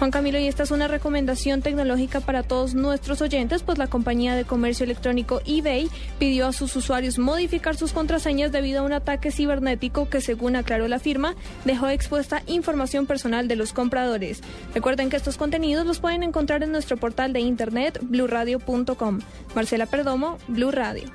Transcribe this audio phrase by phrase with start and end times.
[0.00, 4.34] Juan Camilo, y esta es una recomendación tecnológica para todos nuestros oyentes, pues la compañía
[4.34, 9.30] de comercio electrónico eBay pidió a sus usuarios modificar sus contraseñas debido a un ataque
[9.30, 11.34] cibernético que, según aclaró la firma,
[11.66, 14.40] dejó expuesta información personal de los compradores.
[14.72, 19.18] Recuerden que estos contenidos los pueden encontrar en nuestro portal de internet blurradio.com.
[19.54, 21.10] Marcela Perdomo, Blue Radio.